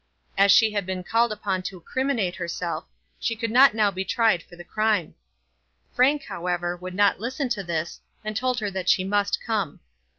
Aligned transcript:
As 0.35 0.51
she 0.51 0.71
had 0.71 0.87
been 0.87 1.03
called 1.03 1.31
upon 1.31 1.61
to 1.61 1.79
criminate 1.79 2.35
herself, 2.37 2.85
she 3.19 3.35
could 3.35 3.51
not 3.51 3.75
now 3.75 3.91
be 3.91 4.03
tried 4.03 4.41
for 4.41 4.55
the 4.55 4.63
crime. 4.63 5.13
Frank, 5.93 6.23
however, 6.23 6.75
would 6.75 6.95
not 6.95 7.19
listen 7.19 7.49
to 7.49 7.63
this, 7.63 7.99
and 8.25 8.35
told 8.35 8.59
her 8.61 8.71
that 8.71 8.89
she 8.89 9.03
must 9.03 9.39
come. 9.45 9.79